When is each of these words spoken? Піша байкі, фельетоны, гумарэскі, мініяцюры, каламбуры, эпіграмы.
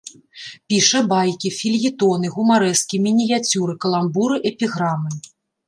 Піша 0.73 1.01
байкі, 1.11 1.51
фельетоны, 1.57 2.33
гумарэскі, 2.37 3.03
мініяцюры, 3.05 3.79
каламбуры, 3.87 4.43
эпіграмы. 4.55 5.09